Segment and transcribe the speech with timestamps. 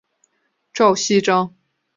[0.73, 1.55] 赵锡章。